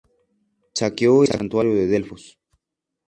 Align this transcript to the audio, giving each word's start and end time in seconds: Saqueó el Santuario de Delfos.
Saqueó 0.73 1.21
el 1.21 1.27
Santuario 1.27 1.75
de 1.75 1.85
Delfos. 1.85 2.39